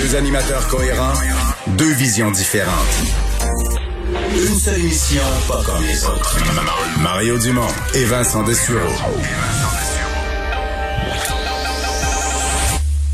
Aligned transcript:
Deux 0.00 0.16
animateurs 0.16 0.66
cohérents, 0.68 1.12
deux 1.68 1.92
visions 1.92 2.30
différentes. 2.30 2.72
Une 4.34 4.58
seule 4.58 4.80
émission, 4.80 5.22
pas 5.48 5.62
comme 5.64 5.84
les 5.84 6.04
autres. 6.04 6.36
Mario 7.00 7.38
Dumont 7.38 7.68
et 7.94 8.04
Vincent 8.04 8.42
Dessureau. 8.42 8.92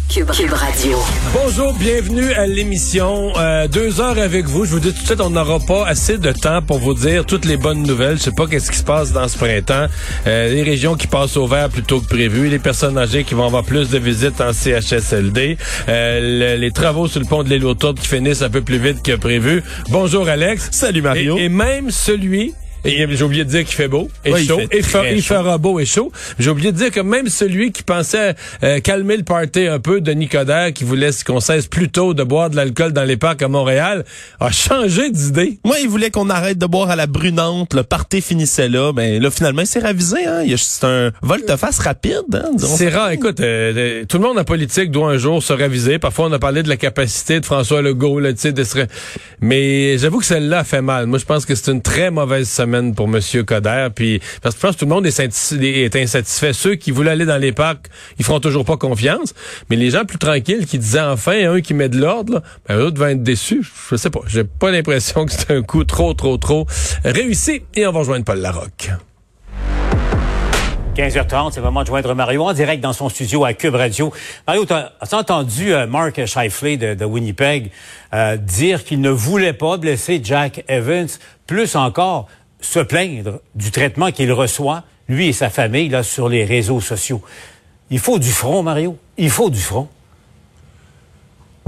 Cube, 0.08 0.30
Cube 0.30 0.52
Radio. 0.52 0.96
Bonjour, 1.34 1.74
bienvenue 1.74 2.32
à 2.32 2.46
l'émission. 2.46 3.30
Euh, 3.36 3.68
deux 3.68 4.00
heures 4.00 4.18
avec 4.18 4.46
vous. 4.46 4.64
Je 4.64 4.70
vous 4.70 4.80
dis 4.80 4.92
tout 4.94 5.02
de 5.02 5.06
suite, 5.06 5.20
on 5.20 5.28
n'aura 5.30 5.58
pas 5.60 5.86
assez 5.86 6.16
de 6.16 6.32
temps 6.32 6.62
pour 6.62 6.78
vous 6.78 6.94
dire 6.94 7.26
toutes 7.26 7.44
les 7.44 7.58
bonnes 7.58 7.82
nouvelles. 7.82 8.16
Je 8.16 8.22
sais 8.22 8.32
pas 8.32 8.46
qu'est-ce 8.46 8.70
qui 8.70 8.78
se 8.78 8.84
passe 8.84 9.12
dans 9.12 9.28
ce 9.28 9.36
printemps. 9.36 9.86
Euh, 10.26 10.48
les 10.48 10.62
régions 10.62 10.94
qui 10.94 11.06
passent 11.08 11.36
au 11.36 11.46
vert 11.46 11.68
plutôt 11.68 12.00
que 12.00 12.06
prévu, 12.08 12.48
les 12.48 12.58
personnes 12.58 12.96
âgées 12.96 13.24
qui 13.24 13.34
vont 13.34 13.44
avoir 13.46 13.64
plus 13.64 13.90
de 13.90 13.98
visites 13.98 14.40
en 14.40 14.52
CHSLD, 14.54 15.58
euh, 15.88 16.54
le- 16.54 16.60
les 16.60 16.70
travaux 16.70 17.06
sur 17.06 17.20
le 17.20 17.26
pont 17.26 17.42
de 17.42 17.50
l'île 17.50 17.66
aux 17.66 17.74
Tourtes 17.74 18.00
qui 18.00 18.08
finissent 18.08 18.42
un 18.42 18.50
peu 18.50 18.62
plus 18.62 18.78
vite 18.78 19.02
que 19.02 19.14
prévu. 19.16 19.62
Bonjour 19.90 20.26
Alex. 20.28 20.68
Salut, 20.72 21.02
Mario. 21.02 21.36
Et, 21.36 21.44
et 21.44 21.48
même 21.50 21.90
celui 21.90 22.54
j'ai 22.84 23.22
oublié 23.22 23.44
de 23.44 23.50
dire 23.50 23.64
qu'il 23.64 23.74
fait 23.74 23.88
beau 23.88 24.08
et 24.24 24.32
Ouais, 24.32 24.44
chaud. 24.44 24.60
et 24.70 24.82
fa- 24.82 25.10
il 25.10 25.22
chaud. 25.22 25.34
fera 25.34 25.58
beau 25.58 25.78
et 25.80 25.84
chaud. 25.86 26.12
J'ai 26.38 26.50
oublié 26.50 26.72
de 26.72 26.76
dire 26.76 26.90
que 26.90 27.00
même 27.00 27.28
celui 27.28 27.72
qui 27.72 27.82
pensait 27.82 28.34
euh, 28.62 28.80
calmer 28.80 29.16
le 29.16 29.24
party 29.24 29.66
un 29.66 29.78
peu 29.80 30.00
de 30.00 30.12
Nicodère, 30.12 30.72
qui 30.72 30.84
voulait 30.84 31.10
qu'on 31.26 31.40
cesse 31.40 31.66
plus 31.66 31.88
tôt 31.88 32.14
de 32.14 32.22
boire 32.22 32.50
de 32.50 32.56
l'alcool 32.56 32.92
dans 32.92 33.04
les 33.04 33.16
parcs 33.16 33.42
à 33.42 33.48
Montréal, 33.48 34.04
a 34.40 34.50
changé 34.50 35.10
d'idée. 35.10 35.58
Moi, 35.64 35.76
il 35.80 35.88
voulait 35.88 36.10
qu'on 36.10 36.30
arrête 36.30 36.58
de 36.58 36.66
boire 36.66 36.90
à 36.90 36.96
la 36.96 37.06
brunante. 37.06 37.74
Le 37.74 37.82
party 37.82 38.20
finissait 38.20 38.68
là. 38.68 38.92
Ben 38.92 39.20
là, 39.22 39.30
finalement, 39.30 39.62
il 39.62 39.66
s'est 39.66 39.80
ravisé. 39.80 40.24
Hein. 40.26 40.44
C'est 40.56 40.84
un 40.86 41.12
volte-face 41.22 41.78
rapide. 41.80 42.22
Hein. 42.34 42.50
C'est 42.58 42.88
rare. 42.90 43.10
Écoute, 43.10 43.40
euh, 43.40 44.04
tout 44.08 44.18
le 44.18 44.22
monde 44.24 44.38
en 44.38 44.44
politique 44.44 44.90
doit 44.90 45.10
un 45.10 45.18
jour 45.18 45.42
se 45.42 45.52
raviser. 45.52 45.98
Parfois, 45.98 46.26
on 46.26 46.32
a 46.32 46.38
parlé 46.38 46.62
de 46.62 46.68
la 46.68 46.76
capacité 46.76 47.40
de 47.40 47.44
François 47.46 47.82
Legault, 47.82 48.20
là, 48.20 48.32
de 48.32 48.38
se... 48.64 48.86
Mais 49.40 49.98
j'avoue 49.98 50.18
que 50.20 50.26
celle-là 50.26 50.64
fait 50.64 50.82
mal. 50.82 51.06
Moi, 51.06 51.18
je 51.18 51.24
pense 51.24 51.44
que 51.46 51.54
c'est 51.54 51.70
une 51.72 51.82
très 51.82 52.10
mauvaise 52.10 52.48
semaine 52.48 52.67
pour 52.94 53.08
Monsieur 53.08 53.44
Coder. 53.44 53.88
Puis, 53.94 54.20
parce 54.42 54.54
que 54.54 54.60
je 54.60 54.66
pense 54.66 54.74
que 54.74 54.80
tout 54.80 54.86
le 54.86 54.94
monde 54.94 55.06
est, 55.06 55.18
est 55.18 55.96
insatisfait. 55.96 56.52
Ceux 56.52 56.74
qui 56.74 56.90
voulaient 56.90 57.10
aller 57.10 57.26
dans 57.26 57.38
les 57.38 57.52
parcs, 57.52 57.86
ils 58.18 58.24
feront 58.24 58.40
toujours 58.40 58.64
pas 58.64 58.76
confiance. 58.76 59.34
Mais 59.70 59.76
les 59.76 59.90
gens 59.90 60.04
plus 60.04 60.18
tranquilles 60.18 60.66
qui 60.66 60.78
disaient 60.78 61.00
enfin 61.00 61.52
un 61.52 61.60
qui 61.60 61.74
met 61.74 61.88
de 61.88 61.98
l'ordre, 61.98 62.42
ben, 62.68 62.78
autres 62.78 62.98
vont 62.98 63.06
être 63.06 63.22
déçus. 63.22 63.66
Je 63.90 63.96
sais 63.96 64.10
pas. 64.10 64.20
J'ai 64.26 64.44
pas 64.44 64.70
l'impression 64.70 65.24
que 65.24 65.32
c'est 65.32 65.50
un 65.50 65.62
coup 65.62 65.84
trop, 65.84 66.14
trop, 66.14 66.36
trop 66.36 66.66
réussi. 67.04 67.62
Et 67.74 67.86
on 67.86 67.92
va 67.92 68.00
rejoindre 68.00 68.24
Paul 68.24 68.38
Larocque. 68.38 68.90
15h30, 70.98 71.52
c'est 71.52 71.60
vraiment 71.60 71.82
de 71.82 71.86
joindre 71.86 72.12
Mario 72.16 72.42
en 72.42 72.52
direct 72.52 72.82
dans 72.82 72.92
son 72.92 73.08
studio 73.08 73.44
à 73.44 73.52
Cube 73.52 73.76
Radio. 73.76 74.12
Mario, 74.48 74.64
t'as 74.64 74.90
as 75.00 75.14
entendu 75.14 75.72
euh, 75.72 75.86
Mark 75.86 76.26
Shifley 76.26 76.76
de, 76.76 76.94
de 76.94 77.04
Winnipeg 77.04 77.70
euh, 78.12 78.36
dire 78.36 78.82
qu'il 78.82 79.00
ne 79.00 79.10
voulait 79.10 79.52
pas 79.52 79.76
blesser 79.76 80.20
Jack 80.20 80.64
Evans, 80.66 81.06
plus 81.46 81.76
encore 81.76 82.26
se 82.60 82.80
plaindre 82.80 83.40
du 83.54 83.70
traitement 83.70 84.10
qu'il 84.10 84.32
reçoit, 84.32 84.84
lui 85.08 85.28
et 85.28 85.32
sa 85.32 85.50
famille, 85.50 85.88
là, 85.88 86.02
sur 86.02 86.28
les 86.28 86.44
réseaux 86.44 86.80
sociaux. 86.80 87.22
Il 87.90 87.98
faut 87.98 88.18
du 88.18 88.30
front, 88.30 88.62
Mario. 88.62 88.96
Il 89.16 89.30
faut 89.30 89.50
du 89.50 89.60
front. 89.60 89.88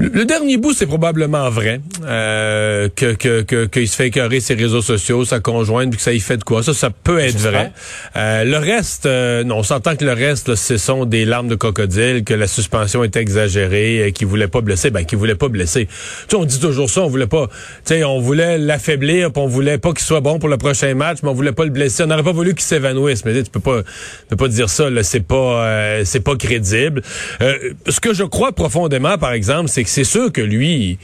Le, 0.01 0.25
dernier 0.25 0.57
bout, 0.57 0.73
c'est 0.73 0.87
probablement 0.87 1.51
vrai. 1.51 1.81
Euh, 2.07 2.89
que, 2.97 3.13
que, 3.13 3.43
que, 3.43 3.67
qu'il 3.67 3.87
se 3.87 3.97
fait 3.97 4.07
écœurer 4.07 4.41
ses 4.41 4.55
réseaux 4.55 4.81
sociaux, 4.81 5.27
sa 5.27 5.41
conjointe, 5.41 5.91
puis 5.91 5.99
que 5.99 6.03
ça 6.03 6.15
y 6.15 6.21
fait 6.21 6.39
de 6.39 6.45
quoi. 6.45 6.63
Ça, 6.63 6.73
ça 6.73 6.89
peut 6.89 7.19
être 7.19 7.37
vrai. 7.37 7.73
Euh, 8.17 8.45
le 8.45 8.57
reste, 8.57 9.05
euh, 9.05 9.45
non, 9.45 9.59
on 9.59 9.63
s'entend 9.63 9.97
que 9.97 10.05
le 10.07 10.15
reste, 10.15 10.49
là, 10.49 10.57
ce 10.57 10.79
sont 10.79 11.05
des 11.05 11.27
larmes 11.27 11.49
de 11.49 11.55
crocodile, 11.55 12.25
que 12.25 12.33
la 12.33 12.47
suspension 12.47 13.05
est 13.05 13.15
exagérée, 13.17 14.13
qu'il 14.15 14.27
voulait 14.27 14.49
pas 14.49 14.63
blesser. 14.63 14.91
Ben, 14.91 15.05
qu'il 15.05 15.19
voulait 15.19 15.35
pas 15.35 15.49
blesser. 15.49 15.87
Tu 15.87 15.93
sais, 16.29 16.37
on 16.37 16.47
dit 16.47 16.61
toujours 16.61 16.89
ça, 16.89 17.03
on 17.03 17.09
voulait 17.09 17.27
pas, 17.27 17.49
tu 17.49 17.95
sais, 17.95 18.05
on 18.05 18.21
voulait 18.21 18.57
l'affaiblir, 18.57 19.31
puis 19.33 19.43
on 19.43 19.49
voulait 19.49 19.77
pas 19.77 19.93
qu'il 19.93 20.05
soit 20.05 20.21
bon 20.21 20.39
pour 20.39 20.49
le 20.49 20.57
prochain 20.57 20.95
match, 20.95 21.19
mais 21.23 21.29
on 21.29 21.35
voulait 21.35 21.53
pas 21.53 21.65
le 21.65 21.71
blesser. 21.71 22.05
On 22.05 22.07
n'aurait 22.07 22.23
pas 22.23 22.33
voulu 22.33 22.55
qu'il 22.55 22.63
s'évanouisse. 22.63 23.23
Mais 23.27 23.43
tu 23.43 23.51
peux 23.51 23.61
pas, 23.61 23.83
tu 23.83 23.89
peux 24.31 24.37
pas 24.37 24.49
dire 24.49 24.71
ça, 24.71 24.89
là. 24.89 25.03
C'est 25.03 25.21
pas, 25.21 25.67
euh, 25.67 26.03
c'est 26.07 26.21
pas 26.21 26.37
crédible. 26.37 27.03
Euh, 27.43 27.73
ce 27.87 28.01
que 28.01 28.15
je 28.15 28.25
crois 28.25 28.53
profondément, 28.53 29.19
par 29.19 29.33
exemple, 29.33 29.69
c'est 29.69 29.85
que 29.85 29.90
c'est 29.91 30.05
sûr 30.05 30.31
que 30.31 30.41
lui, 30.41 30.99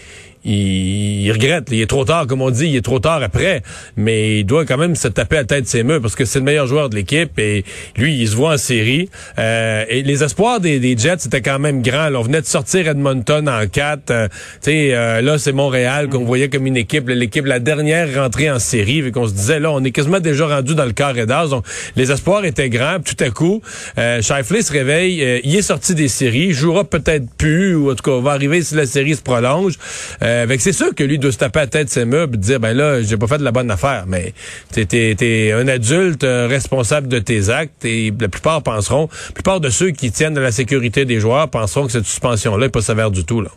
il, 0.46 1.24
il 1.26 1.32
regrette. 1.32 1.68
Il 1.70 1.80
est 1.80 1.86
trop 1.86 2.04
tard, 2.04 2.26
comme 2.26 2.40
on 2.42 2.50
dit, 2.50 2.66
il 2.68 2.76
est 2.76 2.84
trop 2.84 2.98
tard 3.00 3.22
après. 3.22 3.62
Mais 3.96 4.40
il 4.40 4.44
doit 4.44 4.64
quand 4.64 4.78
même 4.78 4.94
se 4.94 5.08
taper 5.08 5.36
à 5.36 5.40
la 5.40 5.44
tête 5.44 5.66
ses 5.68 5.82
murs 5.82 6.00
parce 6.00 6.14
que 6.14 6.24
c'est 6.24 6.38
le 6.38 6.44
meilleur 6.44 6.66
joueur 6.66 6.88
de 6.88 6.96
l'équipe 6.96 7.38
et 7.38 7.64
lui, 7.96 8.16
il 8.18 8.28
se 8.28 8.36
voit 8.36 8.54
en 8.54 8.58
série. 8.58 9.08
Euh, 9.38 9.84
et 9.88 10.02
les 10.02 10.22
espoirs 10.22 10.60
des, 10.60 10.78
des 10.78 10.96
Jets 10.96 11.26
étaient 11.26 11.42
quand 11.42 11.58
même 11.58 11.82
grands. 11.82 12.08
là. 12.08 12.18
on 12.20 12.22
venait 12.22 12.40
de 12.40 12.46
sortir 12.46 12.88
Edmonton 12.88 13.48
en 13.48 13.66
4. 13.66 14.10
Euh, 14.10 14.28
tu 14.28 14.36
sais, 14.60 14.94
euh, 14.94 15.20
là, 15.20 15.38
c'est 15.38 15.52
Montréal 15.52 16.08
qu'on 16.08 16.24
voyait 16.24 16.48
comme 16.48 16.66
une 16.66 16.76
équipe, 16.76 17.08
l'équipe, 17.08 17.46
la 17.46 17.58
dernière 17.58 18.22
rentrée 18.22 18.50
en 18.50 18.58
série. 18.58 19.00
et 19.00 19.10
qu'on 19.10 19.26
se 19.26 19.32
disait, 19.34 19.60
là, 19.60 19.72
on 19.72 19.82
est 19.84 19.90
quasiment 19.90 20.20
déjà 20.20 20.46
rendu 20.46 20.74
dans 20.74 20.84
le 20.84 20.92
carré 20.92 21.26
d'as. 21.26 21.48
Donc, 21.48 21.64
les 21.96 22.12
espoirs 22.12 22.44
étaient 22.44 22.68
grands. 22.70 22.98
Tout 23.04 23.22
à 23.24 23.30
coup, 23.30 23.62
euh, 23.98 24.22
Shifley 24.22 24.62
se 24.62 24.72
réveille. 24.72 25.22
euh, 25.22 25.40
il 25.44 25.56
est 25.56 25.62
sorti 25.62 25.94
des 25.94 26.08
séries. 26.08 26.46
Il 26.48 26.54
jouera 26.54 26.84
peut-être 26.84 27.26
plus, 27.36 27.74
ou 27.74 27.90
en 27.90 27.94
tout 27.94 28.02
cas, 28.02 28.20
va 28.20 28.32
arriver 28.32 28.62
si 28.62 28.74
la 28.74 28.86
série 28.86 29.14
se 29.14 29.22
prolonge. 29.22 29.74
Euh, 30.22 30.35
que 30.46 30.58
c'est 30.58 30.72
sûr 30.72 30.94
que 30.94 31.02
lui 31.04 31.18
doit 31.18 31.32
se 31.32 31.38
taper 31.38 31.60
à 31.60 31.62
la 31.62 31.68
tête 31.68 31.88
ses 31.88 32.04
meubles 32.04 32.34
et 32.36 32.38
dire, 32.38 32.60
ben 32.60 32.76
là, 32.76 33.02
j'ai 33.02 33.16
pas 33.16 33.26
fait 33.26 33.38
de 33.38 33.44
la 33.44 33.52
bonne 33.52 33.70
affaire. 33.70 34.04
Mais 34.06 34.34
t'es, 34.72 34.84
t'es 34.86 35.52
un 35.52 35.66
adulte 35.68 36.24
euh, 36.24 36.46
responsable 36.48 37.08
de 37.08 37.18
tes 37.18 37.48
actes 37.50 37.84
et 37.84 38.12
la 38.20 38.28
plupart 38.28 38.62
penseront, 38.62 39.08
la 39.28 39.32
plupart 39.32 39.60
de 39.60 39.68
ceux 39.70 39.90
qui 39.90 40.10
tiennent 40.12 40.36
à 40.36 40.40
la 40.40 40.52
sécurité 40.52 41.04
des 41.04 41.20
joueurs 41.20 41.48
penseront 41.48 41.86
que 41.86 41.92
cette 41.92 42.06
suspension-là 42.06 42.66
n'est 42.66 42.70
pas 42.70 42.82
sévère 42.82 43.10
du 43.10 43.24
tout, 43.24 43.40
là. 43.40 43.50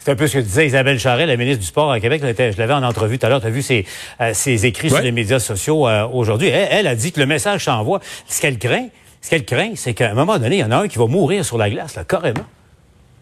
C'est 0.00 0.12
un 0.12 0.16
peu 0.16 0.26
ce 0.26 0.38
que 0.38 0.42
disait 0.42 0.66
Isabelle 0.66 0.98
Charret, 0.98 1.26
la 1.26 1.36
ministre 1.36 1.60
du 1.60 1.66
Sport 1.66 1.90
à 1.92 2.00
Québec. 2.00 2.22
Je 2.24 2.58
l'avais 2.58 2.72
en 2.72 2.82
entrevue 2.82 3.18
tout 3.18 3.26
à 3.26 3.28
l'heure. 3.28 3.40
Tu 3.42 3.46
as 3.46 3.50
vu 3.50 3.60
ses, 3.60 3.84
euh, 4.22 4.30
ses 4.32 4.64
écrits 4.64 4.88
Ouais. 4.88 4.94
sur 4.94 5.04
les 5.04 5.12
médias 5.12 5.38
sociaux 5.38 5.86
euh, 5.86 6.06
aujourd'hui. 6.06 6.48
Elle, 6.48 6.68
elle 6.70 6.86
a 6.86 6.94
dit 6.94 7.12
que 7.12 7.20
le 7.20 7.26
message 7.26 7.64
s'envoie. 7.64 8.00
Ce 8.26 8.40
qu'elle 8.40 8.58
craint, 8.58 8.86
ce 9.20 9.28
qu'elle 9.28 9.44
craint, 9.44 9.72
c'est 9.74 9.92
qu'à 9.92 10.10
un 10.10 10.14
moment 10.14 10.38
donné, 10.38 10.56
il 10.56 10.60
y 10.60 10.64
en 10.64 10.70
a 10.70 10.76
un 10.78 10.88
qui 10.88 10.98
va 10.98 11.06
mourir 11.06 11.44
sur 11.44 11.58
la 11.58 11.68
glace, 11.68 11.94
là, 11.96 12.04
carrément. 12.04 12.46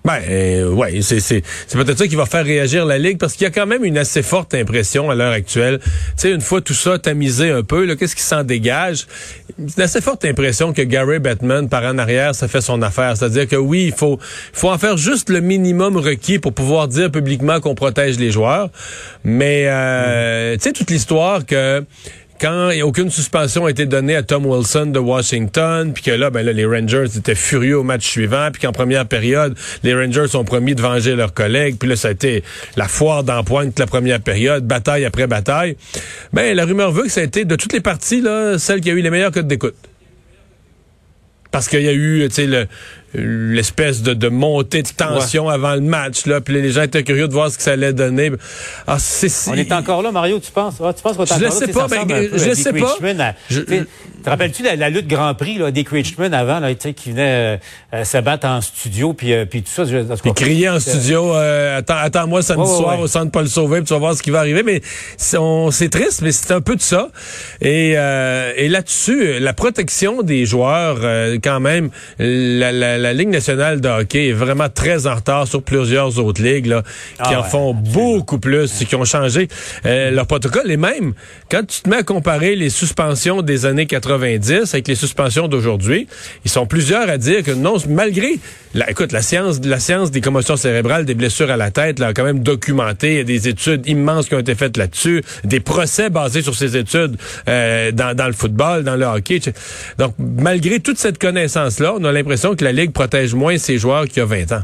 Ben, 0.06 0.22
euh, 0.30 0.70
ouais, 0.70 1.00
c'est 1.02 1.18
c'est 1.18 1.42
c'est 1.66 1.76
peut-être 1.76 1.98
ça 1.98 2.06
qui 2.06 2.14
va 2.14 2.26
faire 2.26 2.44
réagir 2.44 2.86
la 2.86 2.96
ligue 2.96 3.18
parce 3.18 3.32
qu'il 3.32 3.42
y 3.42 3.48
a 3.48 3.50
quand 3.50 3.66
même 3.66 3.84
une 3.84 3.98
assez 3.98 4.22
forte 4.22 4.54
impression 4.54 5.10
à 5.10 5.16
l'heure 5.16 5.32
actuelle. 5.32 5.80
Tu 5.80 5.90
sais, 6.16 6.30
une 6.30 6.40
fois 6.40 6.60
tout 6.60 6.74
ça 6.74 6.96
tamisé 6.96 7.50
un 7.50 7.64
peu, 7.64 7.84
là, 7.84 7.96
qu'est-ce 7.96 8.14
qui 8.14 8.22
s'en 8.22 8.44
dégage? 8.44 9.08
Une 9.58 9.82
assez 9.82 10.00
forte 10.00 10.24
impression 10.24 10.72
que 10.72 10.82
Gary 10.82 11.18
Bettman 11.18 11.68
par 11.68 11.82
en 11.82 11.98
arrière, 11.98 12.36
ça 12.36 12.46
fait 12.46 12.60
son 12.60 12.82
affaire. 12.82 13.16
C'est-à-dire 13.16 13.48
que 13.48 13.56
oui, 13.56 13.86
il 13.86 13.92
faut 13.92 14.20
faut 14.52 14.70
en 14.70 14.78
faire 14.78 14.96
juste 14.96 15.28
le 15.28 15.40
minimum 15.40 15.96
requis 15.96 16.38
pour 16.38 16.52
pouvoir 16.52 16.86
dire 16.86 17.10
publiquement 17.10 17.58
qu'on 17.58 17.74
protège 17.74 18.16
les 18.16 18.30
joueurs. 18.30 18.70
Mais 19.24 19.64
euh, 19.66 20.54
tu 20.54 20.60
sais 20.60 20.72
toute 20.72 20.90
l'histoire 20.92 21.44
que 21.44 21.84
quand 22.40 22.70
aucune 22.82 23.10
suspension 23.10 23.66
a 23.66 23.70
été 23.70 23.86
donnée 23.86 24.16
à 24.16 24.22
Tom 24.22 24.46
Wilson 24.46 24.86
de 24.86 24.98
Washington, 24.98 25.92
puis 25.92 26.02
que 26.02 26.10
là, 26.10 26.30
ben 26.30 26.44
là, 26.44 26.52
les 26.52 26.64
Rangers 26.64 27.16
étaient 27.16 27.34
furieux 27.34 27.78
au 27.78 27.82
match 27.82 28.06
suivant, 28.06 28.48
puis 28.52 28.62
qu'en 28.62 28.72
première 28.72 29.06
période, 29.06 29.56
les 29.82 29.94
Rangers 29.94 30.34
ont 30.34 30.44
promis 30.44 30.74
de 30.74 30.82
venger 30.82 31.16
leurs 31.16 31.34
collègues, 31.34 31.76
puis 31.78 31.88
là, 31.88 31.96
ça 31.96 32.08
a 32.08 32.10
été 32.10 32.42
la 32.76 32.88
foire 32.88 33.24
d'empoigne 33.24 33.68
toute 33.68 33.80
la 33.80 33.86
première 33.86 34.20
période, 34.20 34.66
bataille 34.66 35.04
après 35.04 35.26
bataille. 35.26 35.76
Ben, 36.32 36.56
la 36.56 36.64
rumeur 36.64 36.92
veut 36.92 37.04
que 37.04 37.10
ça 37.10 37.20
a 37.20 37.24
été, 37.24 37.44
de 37.44 37.56
toutes 37.56 37.72
les 37.72 37.80
parties, 37.80 38.20
là, 38.20 38.58
celle 38.58 38.80
qui 38.80 38.90
a 38.90 38.92
eu 38.92 39.00
les 39.00 39.10
meilleurs 39.10 39.32
codes 39.32 39.48
d'écoute. 39.48 39.76
Parce 41.50 41.68
qu'il 41.68 41.82
y 41.82 41.88
a 41.88 41.92
eu, 41.92 42.24
tu 42.28 42.34
sais, 42.34 42.46
le- 42.46 42.66
l'espèce 43.14 44.02
de, 44.02 44.12
de 44.12 44.28
montée 44.28 44.82
de 44.82 44.88
tension 44.88 45.48
avant 45.48 45.74
le 45.74 45.80
match, 45.80 46.26
là, 46.26 46.40
puis 46.42 46.54
les 46.60 46.70
gens 46.70 46.82
étaient 46.82 47.02
curieux 47.02 47.28
de 47.28 47.32
voir 47.32 47.50
ce 47.50 47.56
que 47.56 47.62
ça 47.62 47.72
allait 47.72 47.92
donner. 47.94 48.30
Ah, 48.86 48.96
c'est, 48.98 49.28
On 49.50 49.54
est 49.54 49.72
encore 49.72 50.02
là, 50.02 50.12
Mario, 50.12 50.38
tu 50.38 50.50
penses? 50.50 50.74
Ah, 50.84 50.92
tu 50.92 51.02
penses 51.02 51.16
qu'on 51.16 51.24
est 51.24 51.28
Je 51.28 51.34
encore 51.34 51.44
là? 51.44 51.50
sais 51.66 51.72
pas, 51.72 51.88
ben, 51.88 52.28
je 52.34 52.44
Dick 52.44 52.54
sais 52.56 52.72
pas. 52.72 52.96
À- 53.24 53.34
Je- 53.48 53.60
tu 53.60 53.66
sais, 53.78 53.84
Te 54.22 54.30
rappelles-tu 54.30 54.64
la, 54.64 54.74
la 54.76 54.90
lutte 54.90 55.06
Grand 55.06 55.32
Prix, 55.34 55.56
là, 55.56 55.70
Dick 55.70 55.88
Richmond 55.88 56.32
avant, 56.32 56.58
là, 56.58 56.74
tu 56.74 56.80
sais, 56.88 56.94
qui 56.94 57.10
venait 57.12 57.56
euh, 57.92 57.96
euh, 57.98 58.04
se 58.04 58.18
battre 58.18 58.46
en 58.48 58.60
studio, 58.60 59.12
puis, 59.14 59.32
euh, 59.32 59.44
puis 59.46 59.62
tout 59.62 59.70
ça. 59.70 59.84
je- 59.84 59.98
en 59.98 60.16
Puis 60.16 60.32
crier 60.34 60.68
en 60.68 60.80
studio, 60.80 61.32
euh, 61.34 61.78
attends, 61.78 61.96
attends-moi 61.96 62.42
samedi 62.42 62.62
Ouais, 62.68 62.68
ouais, 62.76 62.82
soir 62.82 63.00
au 63.00 63.06
centre 63.06 63.30
Paul 63.30 63.48
Sauvé, 63.48 63.78
puis 63.78 63.86
tu 63.86 63.92
vas 63.94 64.00
voir 64.00 64.14
ce 64.16 64.22
qui 64.24 64.30
va 64.30 64.40
arriver. 64.40 64.62
Mais 64.64 64.82
c'est 65.16 65.38
on- 65.38 65.70
c'est 65.70 65.88
triste, 65.88 66.22
mais 66.22 66.32
c'est 66.32 66.50
un 66.52 66.60
peu 66.60 66.74
de 66.76 66.82
ça. 66.82 67.08
Et, 67.60 67.94
euh, 67.96 68.52
et 68.56 68.68
là-dessus, 68.68 69.38
la 69.38 69.52
protection 69.52 70.22
des 70.22 70.44
joueurs, 70.44 70.98
euh, 71.02 71.35
quand 71.36 71.60
même, 71.60 71.90
la, 72.18 72.72
la, 72.72 72.98
la 72.98 73.12
Ligue 73.12 73.28
nationale 73.28 73.80
de 73.80 73.88
hockey 73.88 74.28
est 74.28 74.32
vraiment 74.32 74.68
très 74.68 75.06
en 75.06 75.14
retard 75.14 75.46
sur 75.46 75.62
plusieurs 75.62 76.18
autres 76.18 76.42
ligues 76.42 76.66
là, 76.66 76.82
qui 76.82 77.20
Ah 77.20 77.40
en 77.40 77.42
ouais, 77.42 77.48
font 77.48 77.74
beaucoup 77.74 78.38
plus, 78.38 78.72
qui 78.84 78.94
ont 78.94 79.04
changé 79.04 79.48
euh, 79.84 80.10
leur 80.10 80.26
protocole. 80.26 80.70
Et 80.70 80.76
même, 80.76 81.14
quand 81.50 81.66
tu 81.66 81.82
te 81.82 81.88
mets 81.88 81.96
à 81.96 82.02
comparer 82.02 82.56
les 82.56 82.70
suspensions 82.70 83.42
des 83.42 83.66
années 83.66 83.86
90 83.86 84.74
avec 84.74 84.88
les 84.88 84.94
suspensions 84.94 85.48
d'aujourd'hui, 85.48 86.06
ils 86.44 86.50
sont 86.50 86.66
plusieurs 86.66 87.08
à 87.08 87.18
dire 87.18 87.42
que 87.42 87.52
non, 87.52 87.76
malgré, 87.88 88.38
la, 88.74 88.90
écoute, 88.90 89.12
la 89.12 89.22
science, 89.22 89.60
la 89.64 89.80
science 89.80 90.10
des 90.10 90.20
commotions 90.20 90.56
cérébrales, 90.56 91.04
des 91.04 91.14
blessures 91.14 91.50
à 91.50 91.56
la 91.56 91.70
tête, 91.70 91.98
là, 91.98 92.12
quand 92.14 92.24
même 92.24 92.40
documenté, 92.40 93.12
il 93.12 93.16
y 93.16 93.20
a 93.20 93.24
des 93.24 93.48
études 93.48 93.86
immenses 93.86 94.28
qui 94.28 94.34
ont 94.34 94.40
été 94.40 94.54
faites 94.54 94.76
là-dessus, 94.76 95.22
des 95.44 95.60
procès 95.60 96.10
basés 96.10 96.42
sur 96.42 96.54
ces 96.54 96.76
études 96.76 97.16
euh, 97.48 97.92
dans, 97.92 98.14
dans 98.14 98.26
le 98.26 98.32
football, 98.32 98.84
dans 98.84 98.96
le 98.96 99.06
hockey. 99.06 99.40
Donc, 99.98 100.14
malgré 100.18 100.80
toute 100.80 100.98
cette 100.98 101.18
connaissance-là, 101.26 101.94
on 101.98 102.04
a 102.04 102.12
l'impression 102.12 102.54
que 102.54 102.64
la 102.64 102.70
Ligue 102.70 102.92
protège 102.92 103.34
moins 103.34 103.58
ses 103.58 103.78
joueurs 103.78 104.04
qu'il 104.04 104.18
y 104.18 104.20
a 104.20 104.26
20 104.26 104.52
ans. 104.52 104.62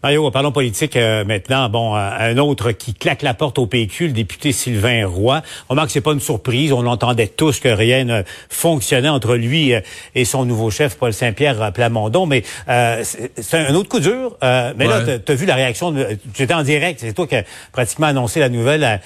Mario, 0.00 0.30
parlons 0.30 0.52
politique 0.52 0.94
euh, 0.94 1.24
maintenant. 1.24 1.68
Bon, 1.68 1.96
euh, 1.96 1.98
un 2.20 2.38
autre 2.38 2.70
qui 2.70 2.94
claque 2.94 3.22
la 3.22 3.34
porte 3.34 3.58
au 3.58 3.66
PQ, 3.66 4.06
le 4.06 4.12
député 4.12 4.52
Sylvain 4.52 5.04
Roy. 5.04 5.42
On 5.68 5.72
remarque 5.72 5.88
que 5.88 5.92
c'est 5.92 6.00
pas 6.00 6.12
une 6.12 6.20
surprise. 6.20 6.72
On 6.72 6.86
entendait 6.86 7.26
tous 7.26 7.58
que 7.58 7.68
rien 7.68 8.04
ne 8.04 8.22
fonctionnait 8.48 9.08
entre 9.08 9.34
lui 9.34 9.74
euh, 9.74 9.80
et 10.14 10.24
son 10.24 10.44
nouveau 10.44 10.70
chef, 10.70 10.94
Paul 10.94 11.12
Saint-Pierre 11.12 11.72
Plamondon. 11.72 12.26
Mais 12.26 12.44
c'est 12.68 13.54
un 13.54 13.74
autre 13.74 13.88
coup 13.88 13.98
dur. 13.98 14.36
mais 14.40 14.86
là, 14.86 15.18
tu 15.18 15.32
as 15.32 15.34
vu 15.34 15.46
la 15.46 15.56
réaction. 15.56 15.92
Tu 16.32 16.42
étais 16.44 16.54
en 16.54 16.62
direct. 16.62 17.00
C'est 17.00 17.12
toi 17.12 17.26
qui 17.26 17.34
as 17.34 17.44
pratiquement 17.72 18.06
annoncé 18.06 18.38
la 18.38 18.50
nouvelle 18.50 19.00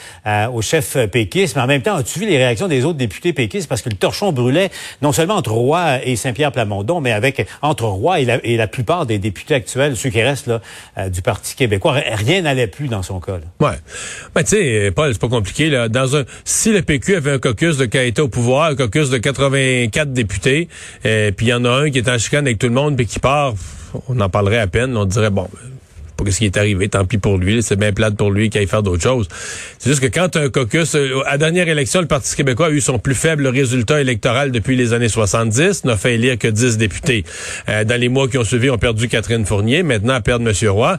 au 0.53 0.61
chef 0.61 0.99
péquiste. 1.07 1.57
Mais 1.57 1.63
en 1.63 1.67
même 1.67 1.81
temps, 1.81 1.97
as-tu 1.97 2.19
vu 2.19 2.27
les 2.27 2.37
réactions 2.37 2.69
des 2.69 2.85
autres 2.85 2.99
députés 2.99 3.33
péquistes? 3.33 3.67
Parce 3.67 3.81
que 3.81 3.89
le 3.89 3.97
torchon 3.97 4.33
brûlait 4.33 4.71
non 5.01 5.13
seulement 5.13 5.37
entre 5.37 5.53
Roy 5.53 6.05
et 6.05 6.17
Saint-Pierre 6.17 6.53
Plamondon, 6.53 7.01
mais 7.01 7.13
avec 7.13 7.47
entre 7.63 7.87
Roy 7.87 8.21
et 8.21 8.25
la, 8.27 8.45
et 8.45 8.59
la 8.59 8.67
plupart 8.67 9.07
des 9.07 9.19
députés 9.19 9.55
actuels, 9.55 9.97
ceux 9.97 10.11
qui 10.11 10.21
restent 10.21 10.49
là, 10.49 10.61
euh, 10.99 11.09
du 11.09 11.23
Parti 11.23 11.57
québécois. 11.57 11.95
Rien 12.13 12.43
n'allait 12.43 12.67
plus 12.67 12.89
dans 12.89 13.03
son 13.03 13.21
cas. 13.21 13.39
Là. 13.39 13.69
Ouais. 13.69 13.77
Ben, 14.35 14.43
tu 14.43 14.51
sais, 14.51 14.91
Paul, 14.95 15.13
c'est 15.13 15.21
pas 15.21 15.29
compliqué. 15.29 15.71
Là. 15.71 15.89
Dans 15.89 16.17
un, 16.17 16.25
si 16.45 16.73
le 16.73 16.83
PQ 16.83 17.17
avait 17.17 17.33
un 17.33 17.39
caucus 17.39 17.77
de 17.77 17.87
qui 17.87 18.21
au 18.21 18.29
pouvoir, 18.29 18.71
un 18.71 18.77
caucus 18.77 19.11
de 19.11 19.19
84 19.19 20.13
députés, 20.13 20.69
euh, 21.07 21.31
puis 21.31 21.47
il 21.47 21.49
y 21.51 21.55
en 21.55 21.65
a 21.65 21.71
un 21.71 21.91
qui 21.91 21.99
est 21.99 22.09
en 22.09 22.19
chicane 22.19 22.47
avec 22.47 22.59
tout 22.59 22.69
le 22.69 22.75
monde, 22.75 22.97
puis 22.97 23.07
qui 23.07 23.19
part, 23.19 23.55
on 24.09 24.21
en 24.21 24.29
parlerait 24.29 24.59
à 24.59 24.67
peine. 24.67 24.97
On 24.97 25.05
dirait, 25.05 25.31
bon, 25.31 25.49
pas 26.17 26.31
ce 26.31 26.39
qui 26.39 26.47
est 26.47 26.57
arrivé, 26.57 26.89
tant 26.89 27.05
pis 27.05 27.19
pour 27.19 27.39
lui, 27.39 27.63
c'est 27.63 27.77
bien 27.77 27.93
plate 27.93 28.17
pour 28.17 28.31
lui 28.31 28.51
qu'il 28.51 28.61
aille 28.61 28.67
faire 28.67 28.83
d'autres 28.83 29.03
choses. 29.03 29.29
C'est 29.79 29.91
juste 29.91 30.03
que 30.03 30.07
quand 30.07 30.37
un 30.37 30.49
caucus, 30.49 30.95
euh, 30.95 31.21
à 31.27 31.39
dernière 31.39 31.69
élection, 31.69 32.01
le 32.01 32.07
Parti 32.07 32.35
québécois 32.35 32.67
a 32.67 32.71
eu 32.71 32.81
son 32.81 32.99
plus 32.99 33.15
faible 33.15 33.47
résultat 33.47 34.01
électoral 34.01 34.51
depuis 34.51 34.77
les 34.77 34.93
années 34.93 35.09
70, 35.09 35.85
n'a 35.85 35.97
fait 35.97 36.15
élire 36.15 36.39
que 36.39 36.49
10 36.49 36.79
députés. 36.79 37.25
Euh, 37.69 37.85
dans 37.85 38.01
les 38.01 38.09
mois 38.09 38.29
qui 38.29 38.39
ont 38.39 38.45
suivi, 38.45 38.71
on 38.71 38.75
a 38.75 38.79
perdu 38.79 39.09
Catherine 39.09 39.45
Fournier, 39.45 39.83
maintenant 39.83 40.15
à 40.15 40.21
perdre 40.21 40.49
M. 40.49 40.69
Roy 40.69 40.99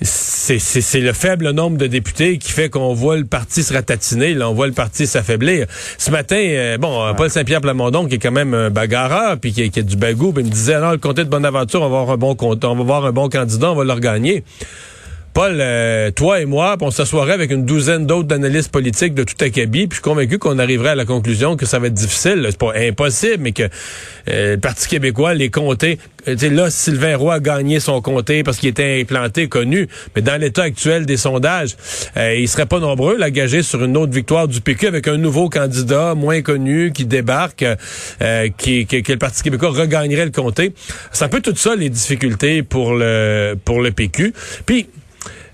c'est 0.00 1.00
le 1.00 1.12
faible 1.12 1.50
nombre 1.50 1.76
de 1.76 1.86
députés 1.86 2.38
qui 2.38 2.52
fait 2.52 2.70
qu'on 2.70 2.94
voit 2.94 3.16
le 3.16 3.24
parti 3.24 3.62
se 3.62 3.72
ratatiner, 3.72 4.34
là, 4.34 4.48
on 4.48 4.54
voit 4.54 4.66
le 4.66 4.72
parti 4.72 5.06
s'affaiblir. 5.06 5.66
Ce 5.98 6.10
matin, 6.10 6.36
euh, 6.36 6.78
bon, 6.78 7.14
Paul 7.16 7.30
Saint-Pierre 7.30 7.60
Plamondon, 7.60 8.06
qui 8.06 8.14
est 8.14 8.18
quand 8.18 8.30
même 8.30 8.54
un 8.54 8.70
bagarreur, 8.70 9.38
puis 9.38 9.52
qui, 9.52 9.70
qui 9.70 9.80
a 9.80 9.82
du 9.82 9.96
bagou, 9.96 10.32
il 10.36 10.44
me 10.44 10.50
disait, 10.50 10.74
alors 10.74 10.92
le 10.92 10.98
comté 10.98 11.24
de 11.24 11.28
Bonaventure, 11.28 11.82
on 11.82 11.88
va 11.88 12.00
avoir 12.00 12.10
un 12.10 12.16
bon 12.16 12.36
on 12.40 12.54
va 12.54 12.80
avoir 12.80 13.06
un 13.06 13.12
bon 13.12 13.28
candidat, 13.28 13.72
on 13.72 13.74
va 13.74 13.84
le 13.84 13.92
regagner. 13.92 14.44
Paul, 15.38 15.58
euh, 15.60 16.10
toi 16.10 16.40
et 16.40 16.46
moi, 16.46 16.76
on 16.80 16.90
s'assoirait 16.90 17.34
avec 17.34 17.52
une 17.52 17.64
douzaine 17.64 18.06
d'autres 18.06 18.34
analystes 18.34 18.72
politiques 18.72 19.14
de 19.14 19.22
tout 19.22 19.36
acabit, 19.38 19.86
puis 19.86 19.90
je 19.90 19.94
suis 19.94 20.02
convaincu 20.02 20.38
qu'on 20.38 20.58
arriverait 20.58 20.88
à 20.88 20.94
la 20.96 21.04
conclusion 21.04 21.56
que 21.56 21.64
ça 21.64 21.78
va 21.78 21.86
être 21.86 21.94
difficile. 21.94 22.44
C'est 22.50 22.58
pas 22.58 22.72
impossible, 22.74 23.36
mais 23.38 23.52
que 23.52 23.62
euh, 23.62 24.54
le 24.54 24.58
Parti 24.58 24.88
québécois, 24.88 25.34
les 25.34 25.48
comtés, 25.48 26.00
euh, 26.26 26.34
là, 26.50 26.70
Sylvain 26.70 27.16
Roy 27.16 27.34
a 27.34 27.38
gagné 27.38 27.78
son 27.78 28.00
comté 28.00 28.42
parce 28.42 28.58
qu'il 28.58 28.68
était 28.68 29.00
implanté, 29.00 29.46
connu, 29.46 29.86
mais 30.16 30.22
dans 30.22 30.40
l'état 30.40 30.64
actuel 30.64 31.06
des 31.06 31.16
sondages, 31.16 31.76
il 32.16 32.48
serait 32.48 32.66
pas 32.66 32.80
nombreux 32.80 33.22
à 33.22 33.30
gager 33.30 33.62
sur 33.62 33.84
une 33.84 33.96
autre 33.96 34.12
victoire 34.12 34.48
du 34.48 34.60
PQ 34.60 34.88
avec 34.88 35.06
un 35.06 35.18
nouveau 35.18 35.48
candidat 35.48 36.16
moins 36.16 36.42
connu 36.42 36.90
qui 36.90 37.04
débarque, 37.04 37.64
qui, 38.56 38.86
que 38.86 39.12
le 39.12 39.18
Parti 39.18 39.44
québécois 39.44 39.70
regagnerait 39.70 40.24
le 40.24 40.32
comté. 40.32 40.72
C'est 41.12 41.24
un 41.24 41.28
peu 41.28 41.40
tout 41.40 41.54
ça 41.54 41.76
les 41.76 41.90
difficultés 41.90 42.64
pour 42.64 42.92
le 42.94 43.54
pour 43.64 43.80
le 43.80 43.92
PQ. 43.92 44.32
Puis 44.66 44.88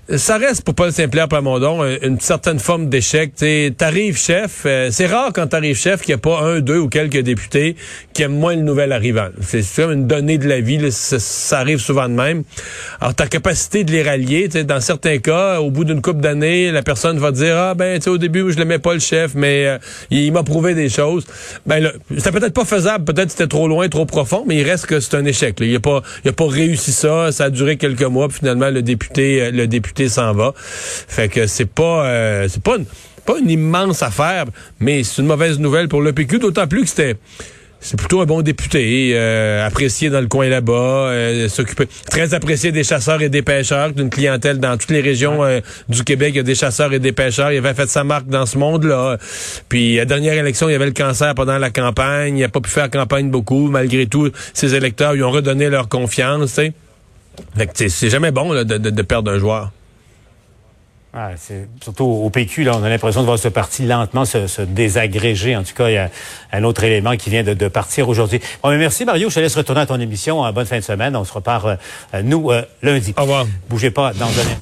ça 0.07 0.37
reste 0.37 0.63
pour 0.63 0.75
Paul 0.75 0.91
Saint-Pierre 0.91 1.27
Plamondon 1.27 1.83
une 2.03 2.19
certaine 2.19 2.59
forme 2.59 2.89
d'échec. 2.89 3.33
T'arrives 3.75 4.17
chef, 4.17 4.61
euh, 4.67 4.89
c'est 4.91 5.07
rare 5.07 5.31
quand 5.33 5.47
t'arrives 5.47 5.77
chef 5.77 6.01
qu'il 6.01 6.13
n'y 6.13 6.19
a 6.19 6.21
pas 6.21 6.41
un, 6.41 6.59
deux 6.59 6.77
ou 6.77 6.89
quelques 6.89 7.21
députés 7.21 7.75
qui 8.13 8.21
aiment 8.21 8.37
moins 8.37 8.55
le 8.55 8.61
nouvel 8.61 8.91
arrivant. 8.91 9.29
C'est 9.41 9.63
une 9.79 10.05
donnée 10.05 10.37
de 10.37 10.47
la 10.47 10.61
vie, 10.61 10.79
ça, 10.91 11.59
arrive 11.59 11.79
souvent 11.79 12.07
de 12.07 12.13
même. 12.13 12.43
Alors 13.01 13.15
ta 13.15 13.25
capacité 13.25 13.83
de 13.83 13.91
les 13.91 14.03
rallier, 14.03 14.47
dans 14.47 14.79
certains 14.79 15.17
cas, 15.17 15.59
au 15.59 15.71
bout 15.71 15.85
d'une 15.85 16.01
couple 16.01 16.21
d'années, 16.21 16.71
la 16.71 16.83
personne 16.83 17.17
va 17.17 17.31
dire 17.31 17.57
ah 17.57 17.73
ben 17.73 17.99
tu 17.99 18.09
au 18.09 18.19
début 18.19 18.51
je 18.51 18.59
l'aimais 18.59 18.79
pas 18.79 18.93
le 18.93 18.99
chef, 18.99 19.33
mais 19.33 19.65
euh, 19.65 19.77
il, 20.11 20.31
m'a 20.31 20.43
prouvé 20.43 20.75
des 20.75 20.89
choses. 20.89 21.25
Ben 21.65 21.91
c'était 22.15 22.31
peut-être 22.31 22.53
pas 22.53 22.65
faisable, 22.65 23.05
peut-être 23.05 23.31
c'était 23.31 23.47
trop 23.47 23.67
loin, 23.67 23.89
trop 23.89 24.05
profond, 24.05 24.43
mais 24.47 24.57
il 24.57 24.63
reste 24.63 24.85
que 24.85 24.99
c'est 24.99 25.15
un 25.15 25.25
échec. 25.25 25.55
Il 25.61 25.75
a 25.75 25.79
pas, 25.79 26.03
il 26.23 26.29
a 26.29 26.33
pas 26.33 26.47
réussi 26.47 26.91
ça, 26.91 27.31
ça 27.31 27.45
a 27.45 27.49
duré 27.49 27.77
quelques 27.77 28.03
mois, 28.03 28.27
puis 28.27 28.37
finalement 28.39 28.69
le 28.69 28.83
député, 28.83 29.41
euh, 29.41 29.51
le 29.51 29.65
député 29.65 29.94
s'en 30.09 30.33
va. 30.33 30.53
Fait 30.55 31.29
que 31.29 31.47
c'est 31.47 31.65
pas 31.65 32.05
euh, 32.05 32.47
c'est 32.49 32.61
pas 32.61 32.77
une, 32.77 32.85
pas 33.25 33.37
une 33.39 33.49
immense 33.49 34.03
affaire, 34.03 34.45
mais 34.79 35.03
c'est 35.03 35.21
une 35.21 35.27
mauvaise 35.27 35.59
nouvelle 35.59 35.87
pour 35.87 36.01
le 36.01 36.13
PQ, 36.13 36.39
d'autant 36.39 36.67
plus 36.67 36.83
que 36.83 36.89
c'était 36.89 37.17
c'est 37.81 37.97
plutôt 37.97 38.19
un 38.21 38.25
bon 38.25 38.41
député, 38.41 39.11
euh, 39.13 39.63
apprécié 39.63 40.09
dans 40.09 40.21
le 40.21 40.25
coin 40.25 40.49
là-bas, 40.49 40.71
euh, 40.73 41.47
s'occuper 41.47 41.87
très 42.09 42.33
apprécié 42.33 42.71
des 42.71 42.83
chasseurs 42.83 43.21
et 43.21 43.29
des 43.29 43.43
pêcheurs, 43.43 43.91
d'une 43.91 44.09
clientèle 44.09 44.59
dans 44.59 44.75
toutes 44.75 44.89
les 44.89 45.01
régions 45.01 45.41
du 45.87 46.03
Québec, 46.03 46.31
il 46.33 46.37
y 46.37 46.39
a 46.39 46.43
des 46.43 46.55
chasseurs 46.55 46.93
et 46.93 46.99
des 46.99 47.11
pêcheurs. 47.11 47.51
Il 47.51 47.57
avait 47.57 47.75
fait 47.75 47.87
sa 47.87 48.03
marque 48.03 48.25
dans 48.25 48.47
ce 48.47 48.57
monde-là. 48.57 49.17
Puis 49.69 49.97
à 49.97 50.01
la 50.01 50.05
dernière 50.05 50.33
élection, 50.33 50.67
il 50.67 50.71
y 50.71 50.75
avait 50.75 50.87
le 50.87 50.93
cancer 50.93 51.35
pendant 51.35 51.59
la 51.59 51.69
campagne. 51.69 52.37
Il 52.37 52.41
n'a 52.41 52.49
pas 52.49 52.61
pu 52.61 52.71
faire 52.71 52.89
campagne 52.89 53.29
beaucoup. 53.29 53.67
Malgré 53.67 54.07
tout, 54.07 54.31
ses 54.55 54.73
électeurs 54.73 55.13
lui 55.13 55.21
ont 55.21 55.31
redonné 55.31 55.69
leur 55.69 55.87
confiance. 55.87 56.59
c'est 57.73 58.09
jamais 58.09 58.31
bon 58.31 58.53
de, 58.55 58.63
de 58.63 59.01
perdre 59.03 59.31
un 59.31 59.37
joueur. 59.37 59.71
Ah, 61.17 61.31
c'est 61.37 61.69
surtout 61.81 62.03
au 62.03 62.29
PQ, 62.29 62.65
là, 62.65 62.73
on 62.75 62.83
a 62.83 62.89
l'impression 62.89 63.21
de 63.21 63.25
voir 63.25 63.39
ce 63.39 63.47
parti 63.47 63.85
lentement 63.85 64.25
se, 64.25 64.61
désagréger. 64.61 65.55
En 65.55 65.63
tout 65.63 65.73
cas, 65.73 65.87
il 65.87 65.93
y 65.93 65.97
a 65.97 66.09
un 66.51 66.63
autre 66.65 66.83
élément 66.83 67.15
qui 67.15 67.29
vient 67.29 67.43
de, 67.43 67.67
partir 67.69 68.09
aujourd'hui. 68.09 68.41
Bon, 68.61 68.77
merci 68.77 69.05
Mario, 69.05 69.29
je 69.29 69.35
te 69.35 69.39
laisse 69.39 69.55
retourner 69.55 69.81
à 69.81 69.85
ton 69.85 69.99
émission. 69.99 70.51
Bonne 70.51 70.65
fin 70.65 70.77
de 70.77 70.83
semaine. 70.83 71.15
On 71.15 71.23
se 71.23 71.31
repart, 71.31 71.65
euh, 71.65 72.21
nous, 72.21 72.51
euh, 72.51 72.63
lundi. 72.81 73.13
Au 73.17 73.21
revoir. 73.21 73.45
Bougez 73.69 73.91
pas 73.91 74.11
dans 74.13 74.27
un 74.27 74.55